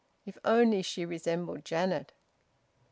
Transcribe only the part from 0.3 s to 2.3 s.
only she resembled Janet!